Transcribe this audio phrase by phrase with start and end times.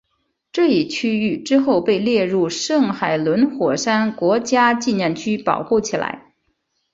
[0.51, 6.33] 这一区域之后被列入圣海伦火山国家纪念区保护起来。